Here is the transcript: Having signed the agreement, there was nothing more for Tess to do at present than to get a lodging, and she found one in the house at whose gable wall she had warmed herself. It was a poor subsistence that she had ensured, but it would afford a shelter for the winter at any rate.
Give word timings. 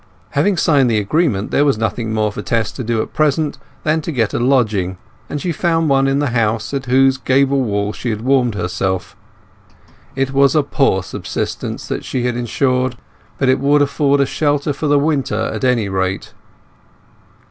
Having 0.31 0.57
signed 0.57 0.89
the 0.89 0.97
agreement, 0.97 1.51
there 1.51 1.63
was 1.63 1.77
nothing 1.77 2.11
more 2.11 2.31
for 2.31 2.41
Tess 2.41 2.71
to 2.71 2.83
do 2.83 3.03
at 3.03 3.13
present 3.13 3.59
than 3.83 4.01
to 4.01 4.11
get 4.11 4.33
a 4.33 4.39
lodging, 4.39 4.97
and 5.29 5.39
she 5.39 5.51
found 5.51 5.89
one 5.89 6.07
in 6.07 6.17
the 6.17 6.31
house 6.31 6.73
at 6.73 6.87
whose 6.87 7.17
gable 7.19 7.61
wall 7.61 7.93
she 7.93 8.09
had 8.09 8.21
warmed 8.21 8.55
herself. 8.55 9.15
It 10.15 10.31
was 10.33 10.55
a 10.55 10.63
poor 10.63 11.03
subsistence 11.03 11.87
that 11.87 12.03
she 12.03 12.23
had 12.25 12.35
ensured, 12.35 12.97
but 13.37 13.47
it 13.47 13.59
would 13.59 13.83
afford 13.83 14.21
a 14.21 14.25
shelter 14.25 14.73
for 14.73 14.87
the 14.87 14.97
winter 14.97 15.39
at 15.53 15.63
any 15.63 15.87
rate. 15.87 16.33